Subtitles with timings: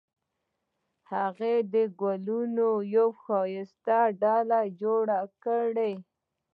[1.11, 5.93] هغې د ګلونو یوه ښایسته ډوله جوړه کړې